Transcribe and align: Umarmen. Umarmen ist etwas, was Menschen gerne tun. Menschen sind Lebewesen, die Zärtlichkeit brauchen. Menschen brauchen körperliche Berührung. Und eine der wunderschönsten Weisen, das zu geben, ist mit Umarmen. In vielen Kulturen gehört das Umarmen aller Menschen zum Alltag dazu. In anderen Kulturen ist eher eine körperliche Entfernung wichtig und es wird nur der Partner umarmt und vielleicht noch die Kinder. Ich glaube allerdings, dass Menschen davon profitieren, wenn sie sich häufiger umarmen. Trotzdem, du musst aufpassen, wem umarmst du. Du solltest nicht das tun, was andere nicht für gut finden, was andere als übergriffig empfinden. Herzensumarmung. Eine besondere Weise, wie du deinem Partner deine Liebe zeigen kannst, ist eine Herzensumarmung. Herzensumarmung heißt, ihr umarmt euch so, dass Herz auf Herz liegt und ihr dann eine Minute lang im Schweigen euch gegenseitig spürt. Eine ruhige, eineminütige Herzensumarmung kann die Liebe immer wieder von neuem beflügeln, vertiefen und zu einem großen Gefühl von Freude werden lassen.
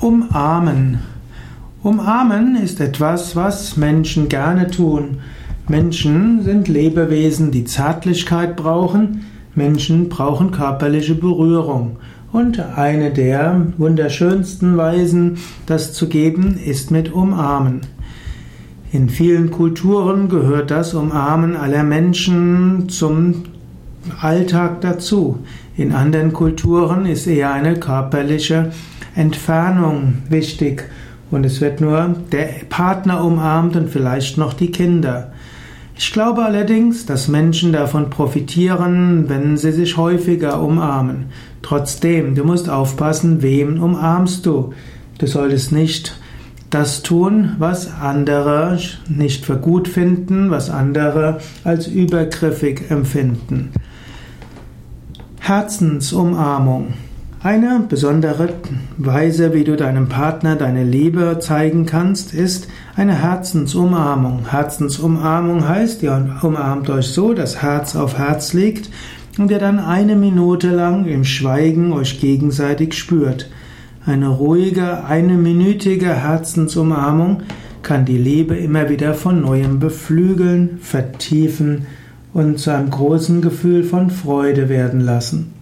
Umarmen. 0.00 1.00
Umarmen 1.82 2.54
ist 2.54 2.80
etwas, 2.80 3.34
was 3.34 3.76
Menschen 3.76 4.28
gerne 4.28 4.70
tun. 4.70 5.18
Menschen 5.66 6.44
sind 6.44 6.68
Lebewesen, 6.68 7.50
die 7.50 7.64
Zärtlichkeit 7.64 8.54
brauchen. 8.54 9.24
Menschen 9.56 10.08
brauchen 10.08 10.52
körperliche 10.52 11.16
Berührung. 11.16 11.96
Und 12.30 12.60
eine 12.60 13.10
der 13.10 13.72
wunderschönsten 13.76 14.76
Weisen, 14.76 15.38
das 15.66 15.94
zu 15.94 16.08
geben, 16.08 16.60
ist 16.64 16.92
mit 16.92 17.12
Umarmen. 17.12 17.80
In 18.92 19.08
vielen 19.08 19.50
Kulturen 19.50 20.28
gehört 20.28 20.70
das 20.70 20.94
Umarmen 20.94 21.56
aller 21.56 21.82
Menschen 21.82 22.88
zum 22.88 23.42
Alltag 24.20 24.80
dazu. 24.80 25.40
In 25.76 25.90
anderen 25.90 26.32
Kulturen 26.32 27.04
ist 27.04 27.26
eher 27.26 27.52
eine 27.52 27.74
körperliche 27.74 28.70
Entfernung 29.18 30.18
wichtig 30.28 30.84
und 31.32 31.44
es 31.44 31.60
wird 31.60 31.80
nur 31.80 32.14
der 32.30 32.48
Partner 32.68 33.24
umarmt 33.24 33.74
und 33.74 33.90
vielleicht 33.90 34.38
noch 34.38 34.54
die 34.54 34.70
Kinder. 34.70 35.32
Ich 35.96 36.12
glaube 36.12 36.44
allerdings, 36.44 37.04
dass 37.06 37.26
Menschen 37.26 37.72
davon 37.72 38.10
profitieren, 38.10 39.28
wenn 39.28 39.56
sie 39.56 39.72
sich 39.72 39.96
häufiger 39.96 40.62
umarmen. 40.62 41.26
Trotzdem, 41.62 42.36
du 42.36 42.44
musst 42.44 42.70
aufpassen, 42.70 43.42
wem 43.42 43.82
umarmst 43.82 44.46
du. 44.46 44.72
Du 45.18 45.26
solltest 45.26 45.72
nicht 45.72 46.16
das 46.70 47.02
tun, 47.02 47.56
was 47.58 47.92
andere 48.00 48.78
nicht 49.08 49.44
für 49.44 49.56
gut 49.56 49.88
finden, 49.88 50.52
was 50.52 50.70
andere 50.70 51.40
als 51.64 51.88
übergriffig 51.88 52.88
empfinden. 52.90 53.70
Herzensumarmung. 55.40 56.94
Eine 57.40 57.84
besondere 57.88 58.48
Weise, 58.96 59.54
wie 59.54 59.62
du 59.62 59.76
deinem 59.76 60.08
Partner 60.08 60.56
deine 60.56 60.82
Liebe 60.82 61.38
zeigen 61.40 61.86
kannst, 61.86 62.34
ist 62.34 62.66
eine 62.96 63.14
Herzensumarmung. 63.14 64.50
Herzensumarmung 64.50 65.68
heißt, 65.68 66.02
ihr 66.02 66.36
umarmt 66.42 66.90
euch 66.90 67.06
so, 67.06 67.34
dass 67.34 67.62
Herz 67.62 67.94
auf 67.94 68.18
Herz 68.18 68.54
liegt 68.54 68.90
und 69.38 69.52
ihr 69.52 69.60
dann 69.60 69.78
eine 69.78 70.16
Minute 70.16 70.70
lang 70.70 71.06
im 71.06 71.22
Schweigen 71.22 71.92
euch 71.92 72.20
gegenseitig 72.20 72.94
spürt. 72.94 73.48
Eine 74.04 74.30
ruhige, 74.30 75.04
eineminütige 75.04 76.12
Herzensumarmung 76.12 77.42
kann 77.82 78.04
die 78.04 78.18
Liebe 78.18 78.56
immer 78.56 78.88
wieder 78.88 79.14
von 79.14 79.42
neuem 79.42 79.78
beflügeln, 79.78 80.78
vertiefen 80.80 81.86
und 82.32 82.58
zu 82.58 82.74
einem 82.74 82.90
großen 82.90 83.42
Gefühl 83.42 83.84
von 83.84 84.10
Freude 84.10 84.68
werden 84.68 85.00
lassen. 85.00 85.57